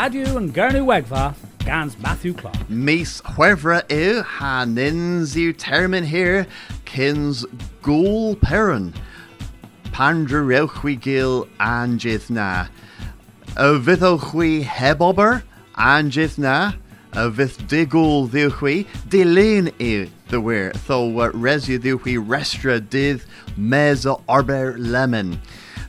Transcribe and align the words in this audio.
Radio 0.00 0.38
and 0.38 0.54
Gernu 0.54 0.86
Wegva, 0.86 1.34
Gans 1.58 1.98
Matthew 1.98 2.32
Clark. 2.32 2.70
Mis 2.70 3.20
huevra 3.20 3.82
eu 3.90 4.22
ha 4.22 4.64
nins 4.64 5.36
you 5.36 5.52
termin 5.52 6.04
here, 6.04 6.46
kins 6.86 7.44
gul 7.82 8.34
peron. 8.36 8.94
Pandra 9.92 10.40
rewchwi 10.42 10.98
gil 10.98 11.46
anjith 11.58 12.30
na. 12.30 12.68
A 13.58 13.74
vithochwi 13.74 14.64
hebober 14.64 15.42
anjith 15.76 16.38
na. 16.38 16.72
A 17.12 17.28
vith 17.28 17.58
digul 17.68 18.26
ddiwchwi 18.30 18.86
dilyn 19.10 19.70
i 19.78 20.10
the 20.28 20.40
weir. 20.40 20.72
Tho 20.72 21.10
resu 21.10 21.78
ddiwchwi 21.78 22.26
restra 22.26 22.80
dydd 22.80 23.20
meza 23.58 24.18
arber 24.26 24.78
lemon. 24.78 25.38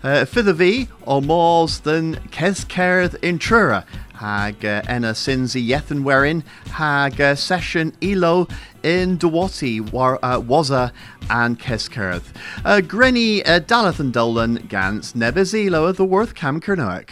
Uh, 0.04 0.26
Fydd 0.26 0.58
fi 0.58 0.88
o 1.06 1.22
mors 1.22 1.80
than 1.80 2.16
Keskerth 2.32 3.20
intrura 3.22 3.86
hag 4.16 4.66
uh, 4.66 4.82
enna 4.88 5.14
sinzi 5.14 5.66
yethan 5.68 6.04
werin 6.04 6.44
hag 6.72 7.22
uh, 7.22 7.36
session 7.36 7.94
ilo 8.02 8.48
in 8.82 9.18
Dawati 9.18 9.92
war, 9.92 10.18
uh, 10.24 10.40
waza 10.40 10.92
and 11.30 11.60
Keskerth. 11.60 12.34
Uh, 12.66 12.82
Grenny 12.82 13.42
uh, 13.48 13.60
Dalathan 13.60 14.12
Dolan 14.12 14.56
gans 14.68 15.14
ilo 15.16 15.92
the 15.92 16.06
worth 16.06 16.34
Cam 16.34 16.60
Kernoek. 16.60 17.12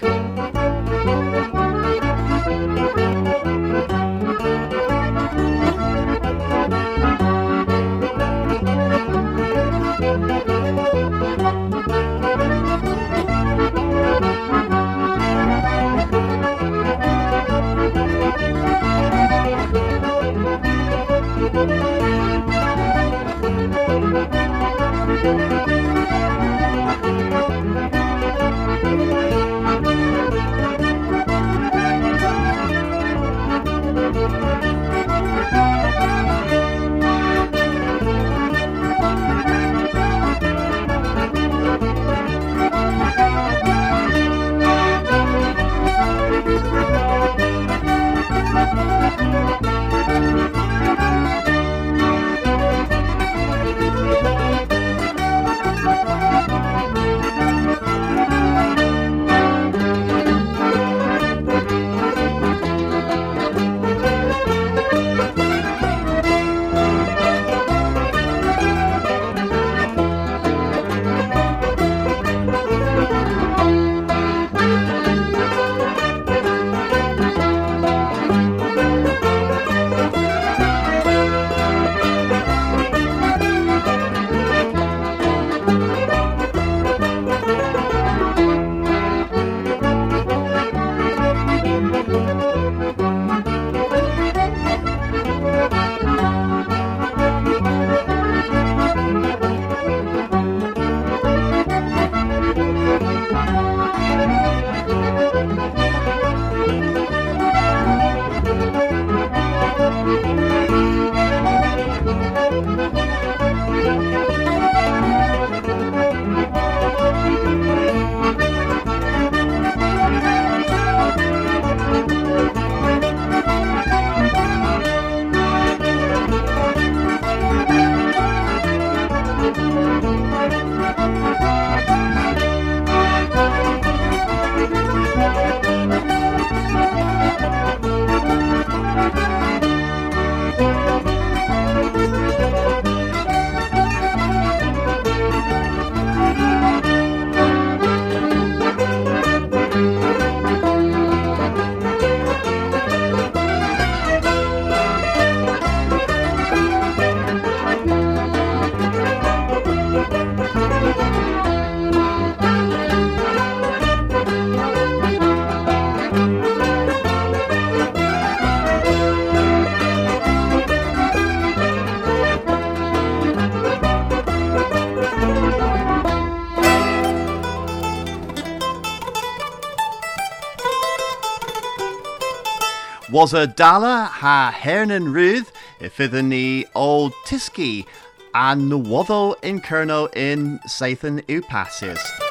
Was 183.20 183.34
a 183.34 183.46
dala 183.46 184.10
ha 184.10 184.50
hernan 184.50 185.12
ruth 185.12 185.52
ifithani 185.82 186.64
old 186.74 187.12
tiski 187.28 187.86
and 188.34 188.72
nuwotho 188.72 189.36
in 189.44 189.60
kerno 189.60 190.08
in 190.16 190.58
Sathan 190.78 191.22
upasis. 191.26 192.29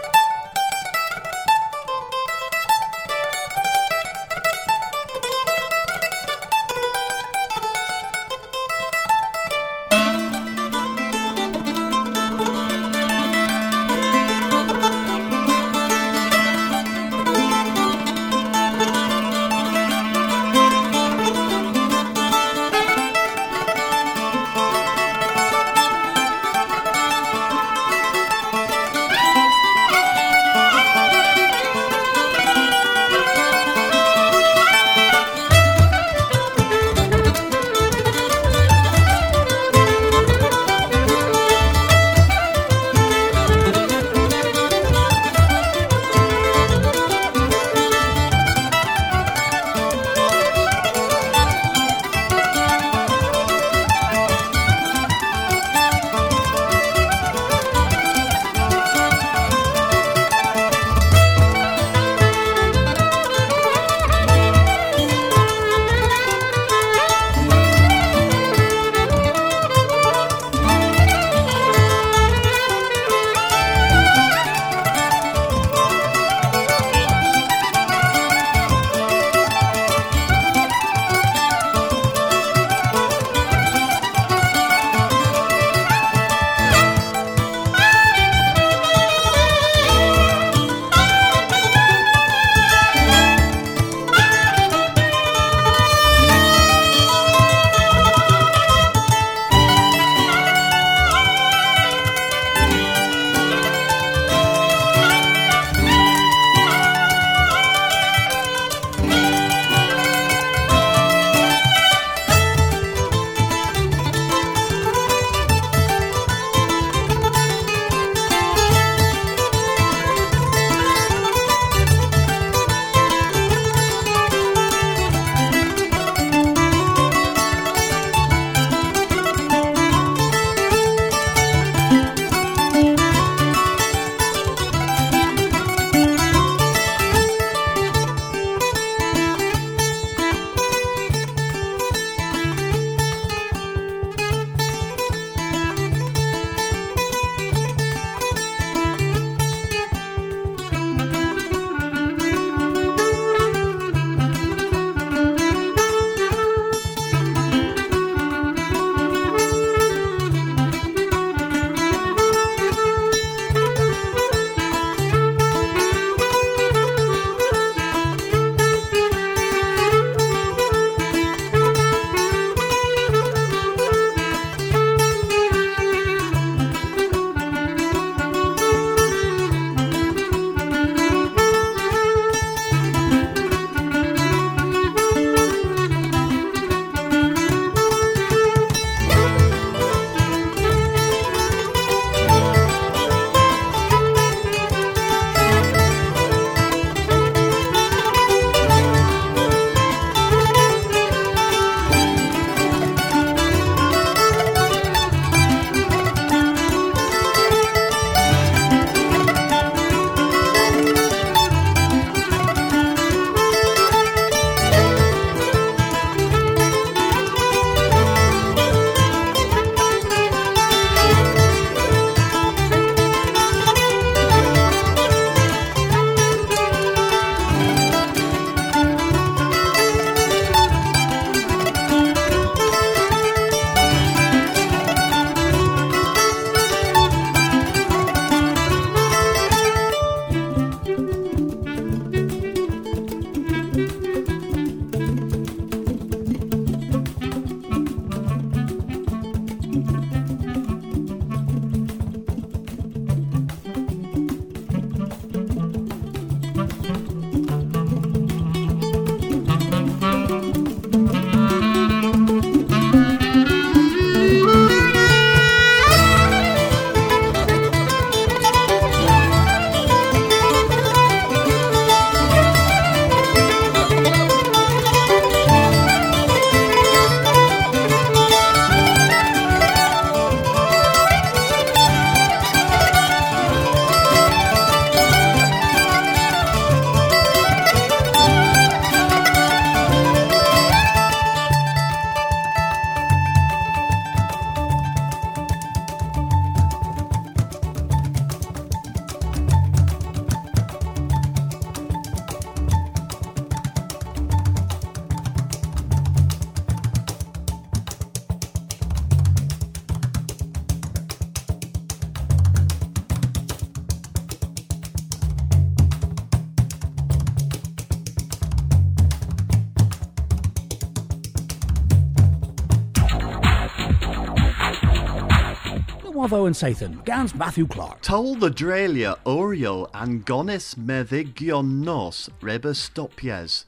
Wavo 326.28 326.46
and 326.46 326.54
Sathan, 326.54 327.02
Gans 327.06 327.34
Matthew 327.34 327.66
Clark. 327.66 328.02
Tol 328.02 328.34
the 328.34 328.50
Drelia 328.50 329.16
Oriel 329.24 329.88
and 329.94 330.26
Gonis 330.26 330.74
Medhigion 330.74 331.82
Nos 331.82 332.28
Rebus 332.42 332.90
Stopies. 332.90 333.64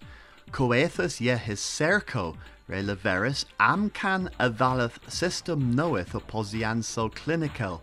Coethus 0.51 1.23
ye 1.23 1.35
his 1.37 1.61
cerco, 1.61 2.37
releveris 2.69 3.47
amcan 3.59 4.29
avaleth 4.39 5.11
system 5.11 5.75
knoweth 5.75 6.13
opposianso 6.13 7.15
clinical, 7.15 7.81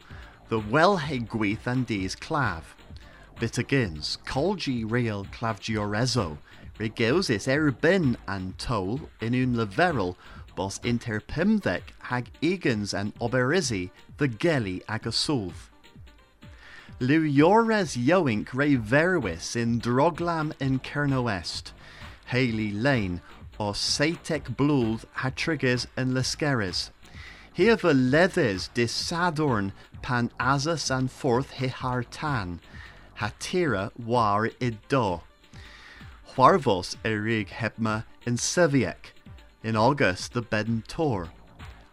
the 0.50 0.60
well 0.60 0.98
he 0.98 1.22
gweeth 1.22 1.65
and 1.65 1.88
these 1.88 2.15
clav. 2.15 2.62
Bit 3.39 3.57
agains, 3.57 4.19
colgi 4.27 4.86
real 4.88 5.25
clavgiorezo, 5.25 6.38
regeusis 6.77 7.48
erbin 7.48 8.15
and 8.27 8.55
tol 8.60 9.10
in 9.22 9.34
un 9.34 9.55
leverel, 9.55 10.15
bos 10.55 10.79
inter 10.84 11.19
pimdec 11.19 11.81
hag 12.00 12.29
egans 12.41 12.93
and 12.93 13.15
oberizi 13.15 13.89
the 14.07 14.07
geli 14.28 14.82
ag 14.90 15.06
a 15.06 15.12
yoink 17.96 18.48
verwis 18.78 19.56
in 19.56 19.80
droglam 19.80 20.52
in 20.60 20.80
Kernoest, 20.80 21.72
Haley 22.26 22.72
Lane, 22.72 23.22
or 23.60 23.74
Satek 23.74 24.58
Bluld 24.58 25.06
hatriges 25.18 25.86
in 25.96 26.14
Leskeres. 26.14 26.90
Here 27.54 27.76
the 27.76 27.94
leathers 27.94 28.70
dis 28.74 28.94
Sadorn 28.94 29.74
pan 30.02 30.32
azas 30.40 30.90
and 30.90 31.12
forth 31.12 31.52
he 31.52 31.68
hartan, 31.68 32.60
hatira 33.20 33.92
war 33.98 34.50
id 34.60 34.78
do. 34.88 35.22
Huarvos 36.36 36.96
erig 37.04 37.50
hepma 37.50 38.06
in 38.26 38.38
Seviek, 38.38 39.14
in 39.64 39.76
August 39.76 40.34
the 40.34 40.42
beden 40.42 40.84
tor. 40.88 41.30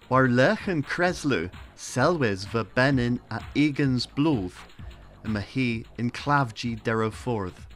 War 0.08 0.28
lech 0.28 0.68
en 0.68 0.82
Kreslu, 0.82 1.50
selwes 1.76 2.44
ve 2.46 2.64
benin 2.74 3.20
a 3.30 3.40
egans 3.54 4.06
blúth, 4.06 4.66
y 5.24 5.28
mahi 5.28 5.84
in 5.98 6.10
clavgi 6.10 6.80
deroforth. 6.82 7.66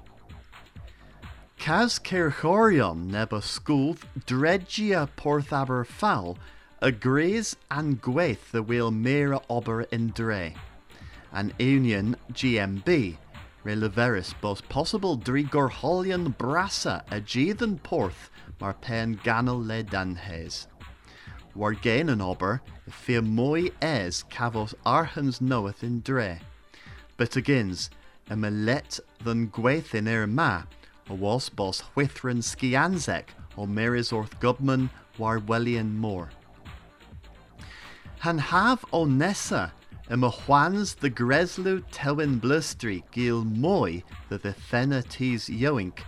Cas 1.58 1.98
Kirchorion 1.98 3.10
nebo 3.10 3.40
sgwlf 3.40 4.04
dregia 4.26 5.08
porthaber 5.16 5.86
fal, 5.86 6.38
agrees 6.80 7.56
and 7.70 8.00
gwaith 8.00 8.52
the 8.52 8.62
wheel 8.62 8.90
mera 8.90 9.40
ober 9.50 9.82
in 9.82 10.08
dre. 10.08 10.54
An 11.32 11.52
union 11.58 12.16
GMB, 12.32 13.16
releveris 13.64 14.34
bos 14.40 14.60
possible 14.62 15.16
holian 15.16 16.32
brassa 16.34 17.02
a 17.10 17.20
jeathen 17.20 17.78
porth 17.78 18.30
mar 18.60 18.74
pen 18.74 19.18
ganel 19.22 19.62
le 19.62 19.82
danhes. 19.82 20.68
War 21.58 21.72
gain 21.72 22.08
an 22.08 22.20
ober, 22.20 22.62
fe 22.88 23.18
moi 23.18 23.70
es 23.82 24.22
cavos 24.30 24.74
arhans 24.86 25.40
knoweth 25.40 25.82
in 25.82 26.02
dre. 26.02 26.38
But 27.16 27.34
agains, 27.34 27.90
a 28.30 28.36
melet 28.36 29.00
than 29.24 29.48
gwaith 29.48 29.92
in 29.92 30.06
er 30.06 30.28
ma, 30.28 30.62
a 31.08 31.14
was 31.14 31.48
bos 31.48 31.82
whithran 31.96 32.42
skianzek 32.44 33.30
o 33.56 33.66
meris 33.66 34.12
orth 34.12 34.38
gubman 34.38 34.88
war 35.18 35.40
wellian 35.40 35.96
more. 35.96 36.30
Han 38.20 38.38
have 38.38 38.84
o 38.92 39.04
nessa, 39.04 39.72
im 40.08 40.20
the 40.20 41.10
Greslu 41.12 41.82
tewin 41.90 42.40
blustri 42.40 43.02
gil 43.10 43.42
moi 43.42 44.04
the 44.28 44.38
the 44.38 44.52
fenna 44.52 45.02
tis 45.02 45.48
yoink 45.48 46.02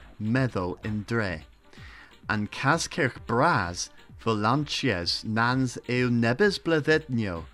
in 0.84 1.04
dre. 1.08 1.42
An 2.28 2.46
Kaskirch 2.46 3.26
bras 3.26 3.90
volanties 4.24 5.24
nans 5.24 5.78
eu 5.88 6.10
nebis 6.10 6.58
bledetnio 6.58 7.44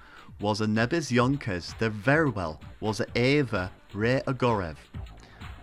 was 0.40 0.61
a 0.61 0.66
nebis 0.66 1.11
yonkers 1.11 1.75
the 1.78 1.88
verwell 1.88 2.61
was 2.80 3.00
a 3.00 3.06
eva 3.14 3.70
re 3.94 4.20
agorev. 4.26 4.76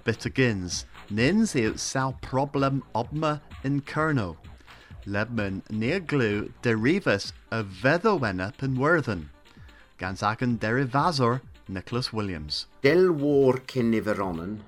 Bit 0.03 0.19
agins, 0.19 0.85
nins 1.09 1.55
eu 1.55 1.77
sal 1.77 2.17
problem 2.21 2.83
obma 2.95 3.41
in 3.63 3.81
kerno. 3.81 4.37
Lebman 5.05 5.61
near 5.69 5.99
glue 5.99 6.51
derivus 6.61 7.33
a 7.51 7.63
vedowena 7.63 8.55
penwerthen. 8.57 9.25
Gansaken 9.99 10.57
derivazor 10.57 11.41
Nicholas 11.67 12.11
Williams. 12.11 12.67
Del 12.81 13.11
war 13.11 13.53
kinniveronen, 13.53 14.59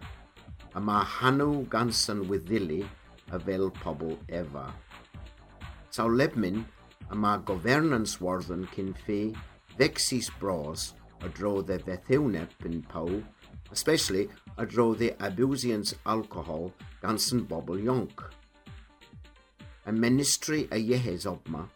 a 0.73 0.79
ma 0.79 1.03
hanu 1.03 1.65
gansan 1.67 2.29
a 3.31 3.39
vel 3.39 3.71
pobl 3.71 4.17
eva. 4.29 4.73
Sau 5.95 6.09
lebmin 6.09 6.65
a 7.09 7.15
ma 7.15 7.37
governance 7.37 8.19
warden 8.19 8.67
kin 8.67 8.93
fe 8.93 9.31
vexis 9.79 10.29
bros 10.39 10.93
a 11.21 11.29
dro 11.29 11.61
the 11.61 11.77
vethiwne 11.77 12.49
pin 12.59 12.81
pau, 12.81 13.23
especially 13.71 14.27
a 14.57 14.65
dro 14.65 14.93
the 14.93 15.11
abusians 15.27 15.93
alcohol 16.05 16.73
gansan 17.01 17.47
bobble 17.47 17.79
yonk. 17.79 18.19
A 19.85 19.93
ministry 19.93 20.67
a 20.69 20.75
yehes 20.75 21.25
obma, 21.25 21.69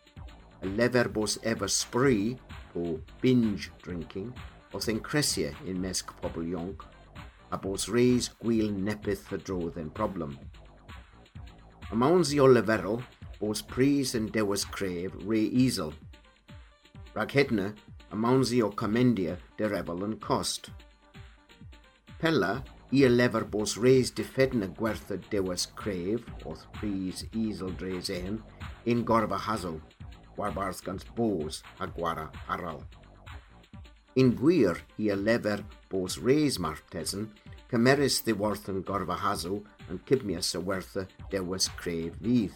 a 0.64 0.66
lever 0.66 1.08
bos 1.08 1.38
ever 1.44 1.70
spree 1.70 2.36
po 2.74 3.00
binge 3.22 3.72
drinking, 3.82 4.34
os 4.74 4.90
en 4.90 5.00
cresia 5.00 5.54
in 5.66 5.80
mesk 5.80 6.12
pobl 6.20 6.44
yonk, 6.44 6.84
a 7.54 7.58
bos 7.58 7.88
reis 7.88 8.28
gwil 8.44 8.68
nepith 8.70 9.32
a 9.32 9.38
dro 9.38 9.70
den 9.70 9.90
problem. 9.90 10.38
A 11.90 11.96
maunsi 11.96 12.38
o 12.42 12.52
leverel, 12.52 13.02
bos 13.40 13.62
pris 13.62 14.16
and 14.16 14.32
dewas 14.32 14.66
crave 14.66 15.14
re 15.26 15.40
easel. 15.40 15.94
Rag 17.14 17.30
hedna, 17.30 17.74
a 18.12 18.16
maunsi 18.16 18.62
o 18.62 18.70
commendia 18.70 19.38
de 19.58 19.68
rebel 19.68 20.04
and 20.04 20.20
cost. 20.20 20.70
Pella, 22.20 22.64
i 22.92 23.04
a 23.06 23.10
lever 23.10 23.46
bos 23.46 23.78
reis 23.78 24.12
defedna 24.12 24.68
gwertha 24.68 25.20
dewas 25.30 25.68
crave, 25.76 26.24
oth 26.46 26.66
pris 26.74 27.26
easel 27.34 27.70
dres 27.78 28.10
ehem, 28.10 28.42
in 28.86 29.06
gorva 29.06 29.38
hazel, 29.38 29.80
warbars 30.38 30.82
gans 30.82 31.06
bos 31.16 31.62
a 31.80 31.88
gwara 31.88 32.30
haral. 32.48 32.82
In 34.16 34.34
gwir 34.36 34.82
i 34.98 35.12
a 35.14 35.16
lever 35.16 35.62
bos 35.90 36.18
reis 36.18 36.58
martesen, 36.58 37.30
cymerus 37.70 38.24
the 38.26 38.34
worth 38.34 38.68
yn 38.72 38.82
gorfa 38.84 39.16
hasw 39.22 39.60
yn 39.88 40.02
cybmias 40.10 40.56
y 40.58 40.64
wertha 40.66 41.06
dewas 41.30 41.70
cref 41.78 42.18
fydd. 42.18 42.56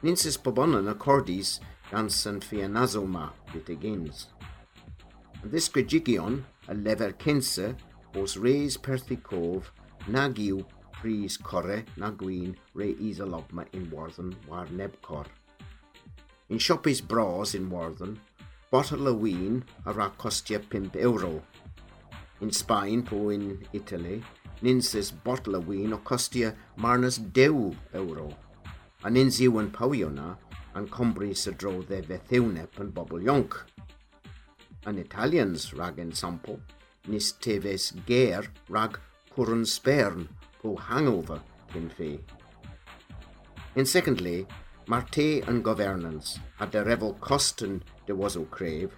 Ninsys 0.00 0.38
bobonan 0.38 0.88
a 0.88 0.94
cordis 0.94 1.58
gans 1.90 2.20
yn 2.30 2.36
fianazol 2.38 3.08
ma 3.10 3.24
bit 3.52 3.66
agins. 3.72 4.26
This 5.42 5.68
grigigion, 5.68 6.44
a 6.68 6.74
lever 6.74 7.10
kense, 7.24 7.74
bos 8.12 8.36
reis 8.36 8.76
perthi 8.78 9.18
cof, 9.30 9.72
nag 10.06 10.38
yw 10.38 10.62
pris 11.00 11.36
core 11.36 11.80
na 11.96 12.12
gwyn 12.22 12.54
re 12.78 12.92
isalobma 13.10 13.66
in 13.72 13.90
Warthen 13.90 14.32
war 14.46 14.66
nebcor. 14.66 15.26
In 16.48 16.58
Shoppies 16.58 17.02
bras 17.02 17.54
in 17.54 17.68
Warthen, 17.68 18.18
bottle 18.70 19.08
o 19.08 19.14
wyn 19.14 19.64
a 19.84 19.92
ra 19.92 20.10
costia 20.10 20.60
5 20.60 20.94
euro. 20.94 21.42
In 22.40 22.52
Spain 22.52 23.02
po 23.02 23.30
in 23.30 23.66
Italy, 23.72 24.22
ninsis 24.62 25.10
bottle 25.10 25.56
o 25.56 25.60
wyn 25.60 25.92
o 25.92 25.98
costia 25.98 26.54
marnas 26.76 27.18
10 27.18 27.74
euro. 27.94 28.30
A 29.06 29.10
nins 29.14 29.36
yw 29.38 29.60
yn 29.60 29.68
pawio 29.70 30.08
na, 30.10 30.32
an 30.74 30.88
combri 30.90 31.30
sa 31.36 31.52
dro 31.54 31.76
dde 31.86 32.00
fethiwnep 32.08 32.80
yn 32.82 32.88
bobl 32.94 33.22
ionc. 33.22 33.54
An 34.90 34.98
Italians 34.98 35.68
rag 35.78 36.00
en 36.02 36.10
sample, 36.10 36.58
nis 37.06 37.30
teves 37.44 37.92
ger 38.08 38.48
rag 38.68 38.98
currun 39.34 39.62
spern 39.66 40.26
po 40.58 40.74
hangover 40.88 41.38
cyn 41.72 41.86
fe. 41.94 42.16
In 43.76 43.86
secondly, 43.86 44.46
Marte 44.88 45.42
and 45.46 45.62
governance 45.62 46.40
had 46.56 46.72
the 46.72 46.82
revel 46.82 47.12
costen 47.20 47.82
de 48.06 48.14
was 48.14 48.36
o 48.36 48.46
crave, 48.46 48.96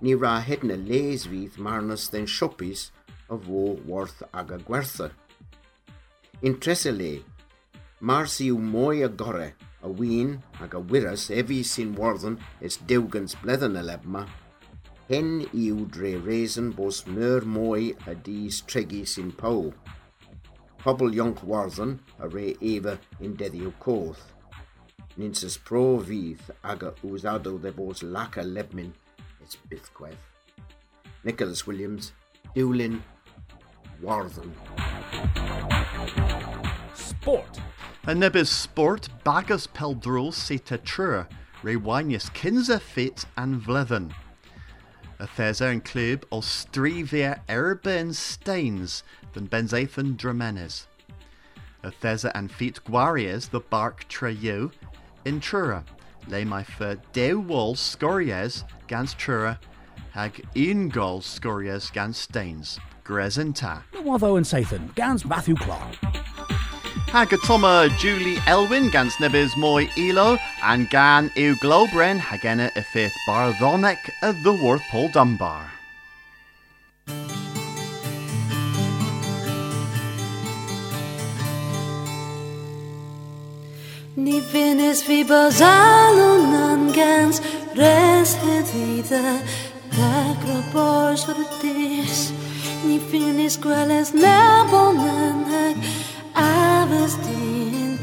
ni 0.00 0.14
ra 0.14 0.38
hedna 0.40 0.76
les 0.76 1.26
vydd 1.26 1.56
marnus 1.58 2.10
den 2.12 2.26
siopis 2.26 2.90
of 3.28 3.48
wo 3.48 3.80
worth 3.84 4.22
aga 4.32 4.58
gwertha. 4.58 5.10
In 6.42 6.54
tresele, 6.60 7.24
mars 8.00 8.38
yw 8.44 8.58
mwy 8.62 9.02
a 9.02 9.08
gore 9.08 9.52
a 9.82 9.88
wyn 9.88 10.36
ag 10.62 10.74
a 10.78 10.80
wiras 10.90 11.28
efi 11.34 11.64
sy'n 11.66 11.96
warddon 11.98 12.38
es 12.62 12.78
dewgans 12.90 13.34
bledden 13.42 13.78
y 13.78 13.82
lebma, 13.82 14.22
hen 15.10 15.42
yw 15.50 15.84
dre 15.94 16.14
reason 16.22 16.70
bos 16.76 17.04
myr 17.10 17.46
mwy 17.46 17.92
a 18.06 18.14
dis 18.14 18.60
tregi 18.70 19.02
sy'n 19.06 19.32
pau. 19.42 19.72
Pobl 20.82 21.14
ionc 21.18 21.42
warddon 21.42 21.98
a 22.22 22.30
re 22.30 22.52
efa 22.62 22.98
in 23.18 23.34
deddio 23.40 23.74
coth. 23.82 24.22
Ninsys 25.18 25.58
pro 25.58 25.98
fydd 25.98 26.52
ag 26.62 26.86
a 26.86 26.94
usado 27.02 27.56
de 27.58 27.74
bos 27.74 28.04
laca 28.06 28.46
lebmin 28.46 28.92
es 29.42 29.58
bythgwedd. 29.70 30.18
Nicholas 31.24 31.66
Williams, 31.66 32.12
Dewlin, 32.54 33.02
Warddon. 34.00 34.54
Sport. 36.94 37.58
A 38.08 38.12
nebis 38.12 38.48
sport 38.48 39.06
bagus 39.22 39.66
peldrol 39.66 40.32
se 40.32 40.56
te 40.56 40.78
trur, 40.78 41.26
kinza 41.62 42.80
fit 42.80 43.26
and 43.36 43.60
vleven. 43.60 44.14
A 45.18 45.26
thesa 45.26 45.70
yn 45.70 45.82
clwb 45.82 46.22
o 46.32 46.40
strifia 46.40 47.40
erbyn 47.50 48.14
steins 48.14 49.02
than 49.34 49.46
Benzathan 49.46 50.16
Dramenes. 50.16 50.86
A 51.82 51.90
thesa 51.90 52.32
and 52.34 52.50
feet 52.50 52.80
guarias 52.86 53.50
the 53.50 53.60
bark 53.60 54.08
treyu 54.08 54.72
in 55.26 55.38
Trura. 55.38 55.84
Le 56.28 56.46
mai 56.46 56.62
fer 56.64 56.96
dew 57.12 57.38
wall 57.38 57.74
scories 57.74 58.64
gans 58.86 59.14
Trura 59.16 59.58
hag 60.12 60.42
un 60.56 60.88
gol 60.88 61.20
scories 61.20 61.90
gans 61.90 62.16
steins. 62.16 62.78
Grezin 63.04 63.54
ta. 63.54 63.82
Nawatho 63.92 64.38
and 64.38 64.46
Sathan, 64.46 64.94
Gans 64.94 65.26
Matthew 65.26 65.56
Clark. 65.56 66.17
Hag 67.12 67.32
y 67.32 67.38
Toma 67.46 67.88
Julie 67.98 68.38
Elwyn 68.46 68.90
gans 68.90 69.16
nebys 69.18 69.54
mwy 69.56 69.88
ilo 69.96 70.36
and 70.60 70.90
gan 70.92 71.30
yw 71.40 71.54
globren 71.56 72.18
hag 72.20 72.44
enna 72.44 72.66
y 72.76 72.82
ffith 72.84 73.16
barddonec 73.24 74.10
y 74.20 74.34
Paul 74.90 75.08
Dunbar. 75.14 75.72
Ni 84.16 84.42
vi 85.08 85.24
bazalunan 85.24 86.92
gans 86.92 87.40
res 87.72 88.36
Ni 92.84 93.00
nabonan 94.12 95.48
hag 95.48 95.97
avestin 96.38 97.98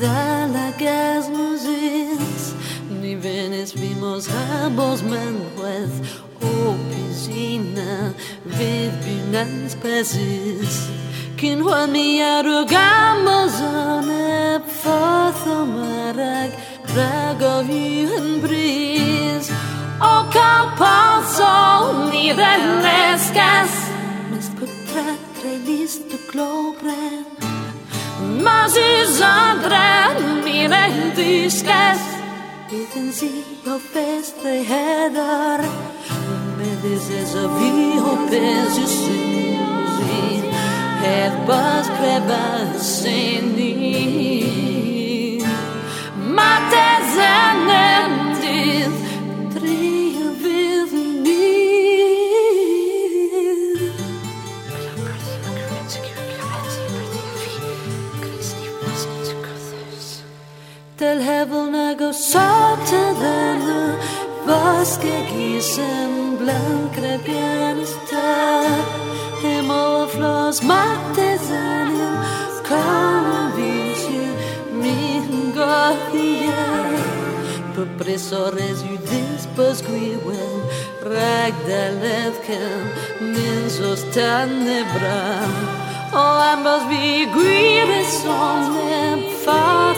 Dalagas 0.00 1.28
musins 1.28 2.54
Ni 3.00 3.16
finnes 3.16 3.72
vimos 3.72 4.28
habos 4.28 5.02
men 5.02 5.40
with 5.56 5.96
Opisina 6.40 8.14
vid 8.44 8.92
bynans 9.02 9.74
pesis 9.82 10.88
Cyn 11.38 11.62
hwan 11.62 11.92
mi 11.94 12.18
arwgamos 12.18 13.58
yn 13.62 14.08
y 14.10 14.58
ffordd 14.80 15.44
o 15.54 15.58
marag 15.70 16.54
Rag 16.96 17.42
o 17.46 17.56
fi 17.68 17.84
yn 18.18 18.38
bris 18.42 19.50
O 20.02 20.14
pasol 20.78 22.10
ni 22.10 22.32
rennesgas 22.32 23.74
Mes 24.30 24.50
putra 24.58 25.06
trelis 25.38 25.98
du 26.10 26.18
globren 26.30 27.37
Mas 29.08 29.16
is 29.16 29.22
andren 29.22 30.44
mi 30.44 30.66
rendysgas 30.68 32.02
Byddyn 32.68 33.10
si 33.12 33.30
o 33.66 33.78
fest 33.78 34.44
ei 34.44 34.60
heddar 34.68 35.64
Meddys 36.58 37.08
es 37.20 37.32
o 37.34 37.46
fi 37.56 37.72
o 38.10 38.12
bes 38.28 38.76
i 38.84 38.86
sy'n 38.98 40.44
Het 41.00 41.34
creva 41.96 42.48
sin 42.76 43.44
ni 43.56 44.52
Maar 46.36 46.60
det 46.70 47.00
zijn 47.16 47.48
Del 61.08 61.22
hevel 61.22 61.70
na 61.70 61.94
go 61.94 62.12
sote 62.12 63.04
den 63.20 63.62
Vaske 64.46 65.14
gisen 65.30 66.36
blankre 66.40 67.12
pianista 67.24 68.24
Hemel 69.42 70.04
flos 70.14 70.60
mates 70.70 71.46
anem 71.60 72.16
Convinci 72.68 74.20
min 74.82 75.24
gohia 75.56 76.66
Pe 77.74 77.88
presores 78.00 78.84
judis 78.88 79.48
pos 79.56 79.80
gwiwen 79.88 80.60
Rag 81.12 81.54
da 81.68 81.84
levken 82.02 82.84
min 83.32 83.70
sos 83.76 84.04
tanebra 84.12 85.24
O 86.12 86.20
oh, 86.20 86.52
ambos 86.52 86.82
vi 86.90 87.24
gwire 87.32 88.02
son 88.20 88.60
nem 88.76 89.20
Father 89.44 89.97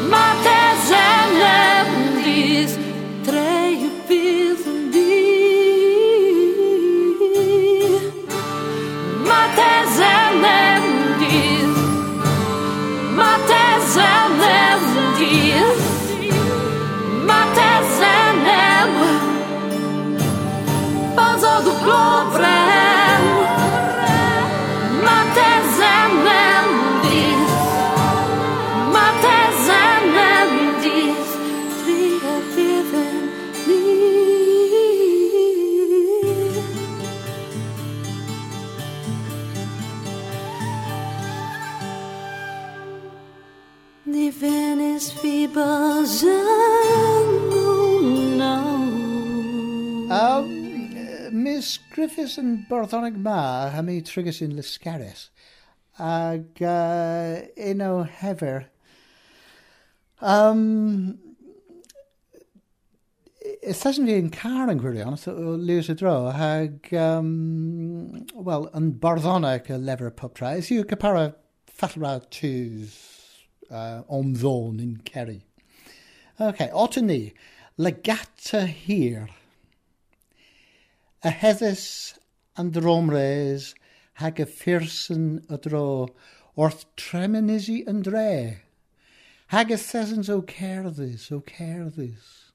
Mates 0.08 0.84
en 0.90 1.32
er 1.42 1.86
ebris, 1.88 2.72
treio 3.26 3.90
pizundi. 4.06 5.18
Mates 9.30 9.98
en 10.14 10.44
er 10.44 10.78
ebris, 10.78 11.74
mates 13.18 13.96
nem 13.98 14.32
ebris, 14.62 15.80
er 16.30 16.36
mates 17.26 17.94
en 18.14 18.38
ebris. 18.68 19.24
Panzo 21.16 21.52
do 21.64 21.72
globo. 21.82 22.41
Ni 44.12 44.30
venis 44.30 45.10
fi 45.10 45.46
Nivenes 45.46 46.20
fibas 46.20 46.22
Um, 50.12 50.48
Miss 51.32 51.78
Griffiths 51.94 52.36
yn 52.36 52.66
Borthonig 52.68 53.16
Ma, 53.16 53.70
hami 53.72 54.02
trigus 54.04 54.42
yn 54.44 54.52
Lysgaris. 54.58 55.30
Ag 55.96 56.60
uh, 56.60 57.40
un 57.70 57.80
o 57.86 58.02
hefer. 58.18 58.66
Um, 60.20 61.16
Ystasyn 63.64 64.10
fi 64.10 64.18
yn 64.20 64.28
car 64.34 64.68
yn 64.74 64.82
gwirion, 64.82 65.16
o 65.16 65.56
Lewis 65.56 65.88
y 65.88 65.96
dro, 65.96 66.18
ag, 66.28 66.92
um, 66.92 67.32
wel, 68.36 68.68
yn 68.76 68.92
barddonau 69.00 69.64
y 69.64 69.80
lefer 69.80 70.12
y 70.12 70.14
pop 70.20 70.36
tra. 70.36 70.52
is 70.60 70.68
yw 70.68 70.84
capara 70.92 71.30
ffallra 71.72 72.18
tŵs. 72.28 73.11
Uh, 73.72 74.02
om 74.06 74.34
ddôn 74.36 74.80
yn 74.82 74.98
Kerry. 75.08 75.40
OK, 76.38 76.68
ot 76.72 76.98
ni, 77.00 77.32
legata 77.76 78.66
hir. 78.66 79.28
A 81.24 81.30
heddys 81.30 82.18
and 82.56 82.74
dromres 82.76 83.72
hag 84.20 84.40
y 84.42 84.46
ffyrson 84.48 85.26
y 85.48 85.58
dro 85.64 85.86
wrth 86.58 86.84
tremenisi 87.00 87.80
yn 87.88 88.02
dre. 88.04 88.62
Haggis 89.52 89.84
sessions 89.84 90.28
o 90.32 90.40
cerdys, 90.42 91.30
o 91.32 91.40
cerdys. 91.44 92.52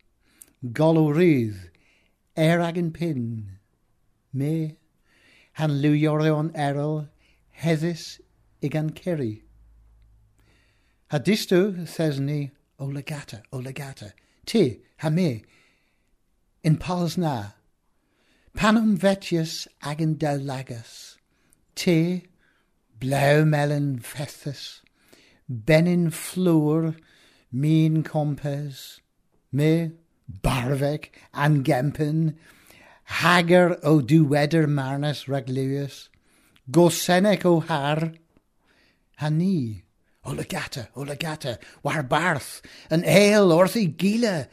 Golw 0.73 1.11
rydd, 1.13 1.69
er 2.35 2.61
ag 2.65 2.77
yn 2.81 2.91
pin. 2.93 3.57
Me, 4.33 4.77
han 5.61 5.79
liwiorion 5.81 6.53
erol, 6.53 7.07
heddys 7.63 8.17
ig 8.61 8.75
an 8.77 8.89
kerry. 8.97 9.46
Hadisto 11.11 11.87
says 11.87 12.19
ni 12.19 12.51
o 12.77 12.85
legata, 12.85 13.41
o 13.53 13.59
legata. 13.59 14.11
Ti, 14.45 14.81
ha 14.97 15.09
me, 15.09 15.43
in 16.63 16.75
pals 16.75 17.17
na. 17.17 17.51
Panum 18.57 18.97
vetius 18.97 19.67
yn 19.85 20.17
lagus. 20.19 21.15
Ti, 21.75 22.23
blew 22.99 23.45
melon 23.45 23.99
fethus. 23.99 24.81
Benin 25.47 26.09
flŵr, 26.09 26.97
mîn 27.53 28.03
compes. 28.03 28.99
Me, 29.51 29.91
barfec, 30.43 31.11
angempyn. 31.33 32.35
Hager 33.05 33.79
o 33.81 34.01
diwedr 34.01 34.67
marnes 34.67 35.25
raglywius. 35.29 36.09
Gosenec 36.69 37.45
o 37.45 37.61
har. 37.61 38.11
Ha 39.17 39.29
ni. 39.29 39.83
Legata, 40.33 40.87
o 40.95 41.03
legata, 41.03 41.57
war 41.83 42.03
barth, 42.03 42.61
an 42.89 43.03
ale 43.05 43.53
orthi 43.53 43.95
gila. 43.95 44.47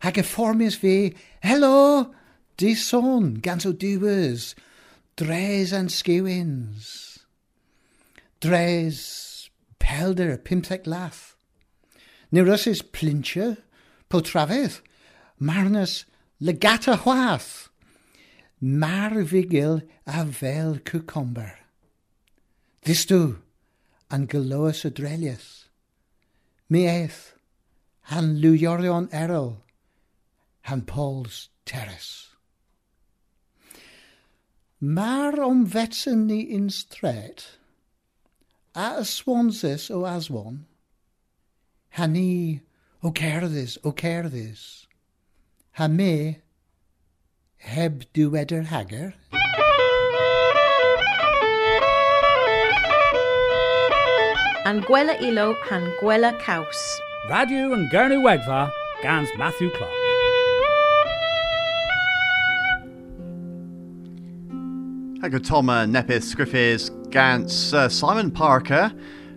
Hag 0.00 0.14
y 0.14 0.22
fformius 0.22 0.76
fi, 0.76 1.14
hello, 1.42 2.14
di 2.56 2.74
son, 2.74 3.34
gans 3.34 3.66
o 3.66 3.72
duwers, 3.72 4.54
dres 5.16 5.72
and 5.72 5.90
skewins. 5.90 7.18
Dres, 8.40 9.50
pelder, 9.78 10.38
pimsec 10.38 10.86
lath. 10.86 11.36
Neurosis 12.32 12.80
plincher, 12.80 13.58
potrafydd, 14.08 14.80
marnus 15.40 16.04
legata 16.40 16.96
hwath. 16.96 17.68
Mar 18.60 19.22
vigil 19.22 19.82
a 20.06 20.24
cucumber. 20.84 21.58
Ddistw, 24.10 24.14
an 24.14 24.26
galoas 24.26 24.84
adrelius. 24.84 25.68
Mi 26.68 26.86
eith, 26.86 27.34
han 28.02 28.40
lwyorion 28.40 29.08
erol, 29.12 29.62
han 30.62 30.82
Paul's 30.82 31.48
terrace. 31.64 32.28
Mar 34.80 35.40
om 35.40 35.66
vetsen 35.66 36.26
ni 36.26 36.40
in 36.40 36.70
stret, 36.70 37.58
a 38.74 39.04
swansis 39.04 39.90
o 39.90 40.04
aswan, 40.04 40.66
han 41.90 42.12
ni 42.12 42.60
o 43.02 43.10
cerdys, 43.10 43.78
o 43.84 43.92
cerdys, 43.92 44.86
ha 45.72 45.88
me 45.88 46.40
heb 47.58 48.04
dyweder 48.14 48.64
hager. 48.64 49.14
An 54.70 54.82
gwela 54.82 55.20
ilo 55.20 55.54
han 55.64 55.92
gwela 56.00 56.30
caws. 56.38 57.00
Radio 57.28 57.72
and 57.72 57.90
Gurney 57.90 58.14
Wegva, 58.14 58.70
Gans 59.02 59.28
Matthew 59.36 59.68
Clark. 59.70 59.90
Ag 65.24 65.42
Toma 65.42 65.86
nepis 65.88 66.32
scriffis 66.32 66.88
gans 67.10 67.74
uh, 67.74 67.88
Simon 67.88 68.30
Parker, 68.30 68.92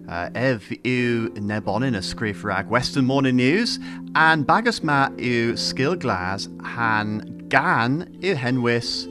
uh, 0.08 0.30
ev 0.36 0.70
yw 0.84 1.34
nebonin 1.40 1.98
y 1.98 2.02
scriff 2.02 2.44
rag 2.44 2.70
Western 2.70 3.08
Morning 3.08 3.36
News, 3.36 3.80
and 4.14 4.46
bagus 4.46 4.84
ma 4.84 5.10
yw 5.18 5.58
skill 5.58 5.96
glas 5.96 6.48
han 6.62 7.48
gan 7.50 8.06
yw 8.22 8.38
henwys 8.38 9.10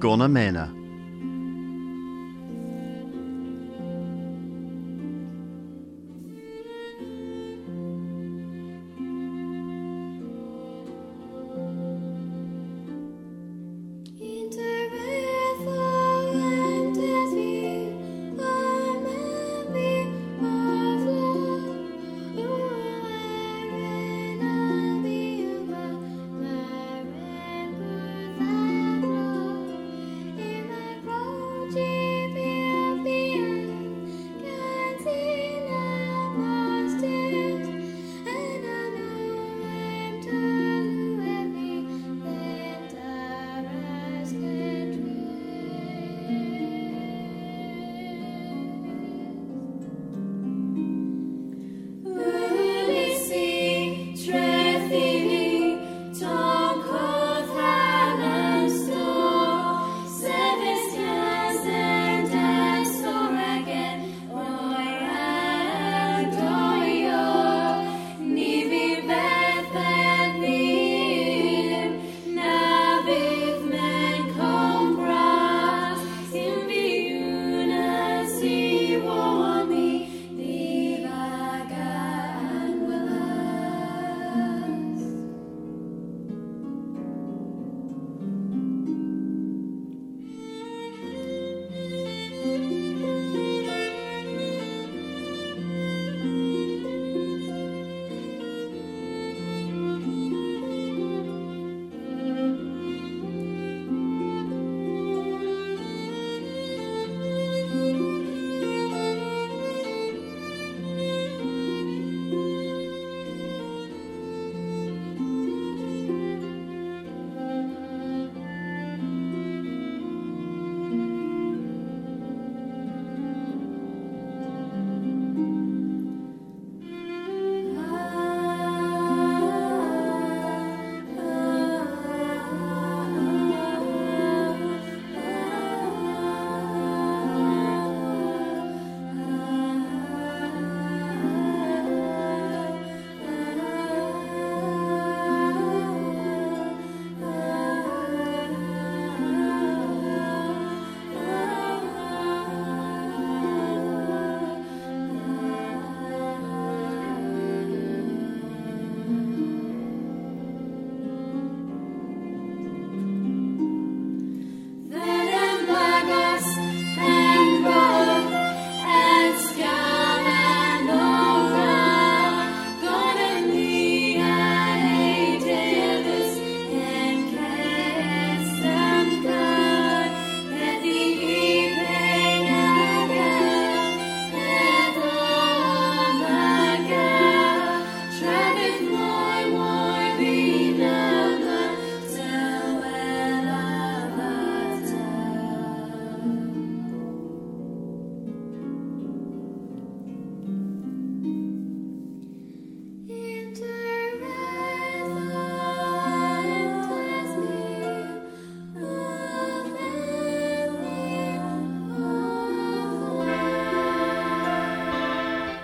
gona 0.00 0.28
mena. 0.28 0.81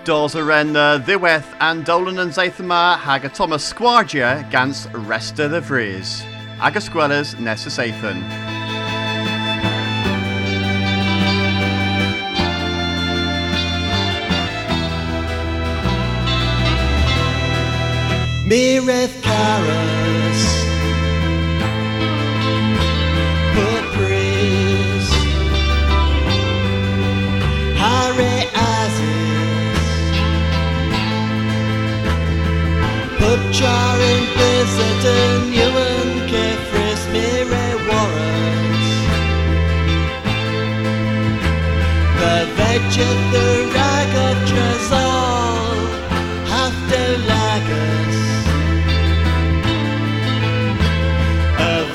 Dos 0.09 0.35
a 0.35 0.43
ren 0.43 0.75
uh, 0.75 0.97
and 1.61 1.85
dolan 1.85 2.17
yn 2.17 2.31
zeith 2.33 2.63
yma 2.63 2.97
hag 2.97 3.27
y 3.27 3.29
Thomas 3.29 3.67
Sgwardia 3.69 4.41
gans 4.51 4.87
resta 5.05 5.51
the 5.51 5.61
Fries. 5.61 6.25
Ag 6.65 6.81
ysgwelys 6.81 7.37
nes 7.39 7.67
y. 7.69 8.25
Mireth 18.49 19.88
Pupcharin 33.59 34.25
Bizzaton 34.39 35.53
Ewan 35.53 36.11
Kefris 36.31 37.03
Mire 37.13 37.75
Warrens 37.89 38.87
The 42.21 42.37
Vegeth 42.55 43.23
the 43.33 43.49
Rag 43.75 44.11
of 44.27 44.37
Tresol 44.49 45.79
Haftolagus 46.53 48.19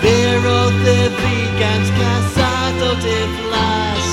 Vero 0.02 0.60
the 0.84 1.00
vegans 1.22 1.90
casado 1.98 2.90
de 3.06 3.20
flas 3.38 4.04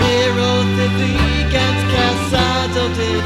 Vero 0.00 0.52
the 0.76 0.88
vegans 0.98 1.82
casado 1.94 2.82
de 2.98 3.19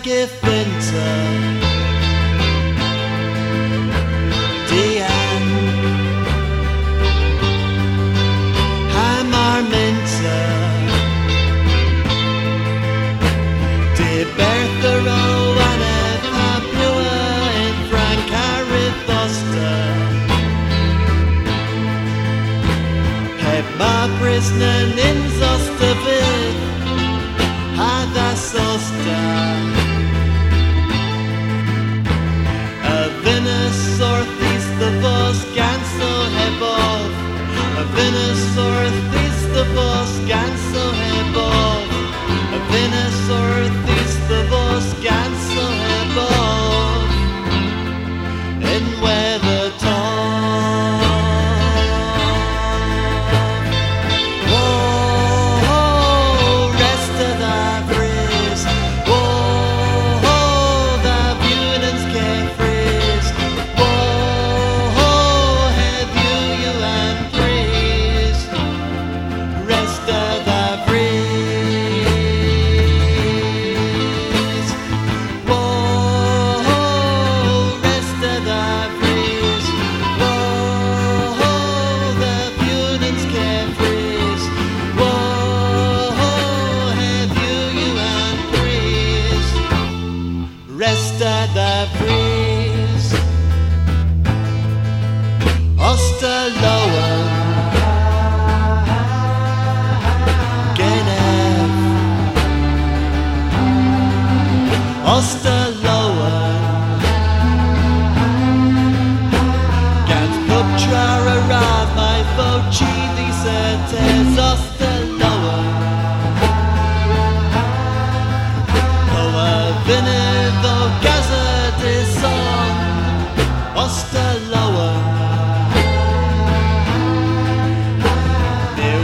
Bragifinta 0.00 0.40
Diane 0.40 1.49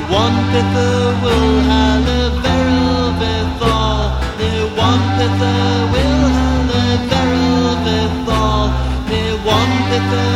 One 0.08 0.36
pither 0.52 1.00
will 1.22 1.60
have 1.70 2.06
a 2.06 2.30
veril 2.42 3.06
one 4.76 5.04
pither 5.16 5.62
will 5.92 6.22
have 6.36 6.70
a 6.70 6.88
veril 7.08 7.68
bethal. 7.84 8.62
Near 9.08 9.36
one 9.44 9.74
pither 9.88 10.35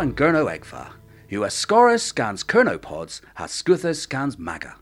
and 0.00 0.16
Gurno 0.16 0.46
Egfa. 0.50 0.92
US 1.28 1.54
Scorus 1.54 2.02
scans 2.02 2.42
Kernopods, 2.42 3.20
has 3.34 3.50
Scuthus 3.50 4.00
scans 4.00 4.38
Maga. 4.38 4.76